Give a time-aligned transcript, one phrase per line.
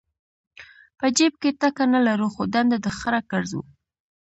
[0.99, 3.61] په جیب کې ټکه نه لرو خو ډنډه د خره ګرځو.